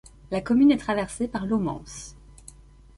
La 0.31 0.41
commune 0.41 0.71
est 0.71 0.79
traversée 0.79 1.27
par 1.27 1.45
l'Aumance. 1.45 2.15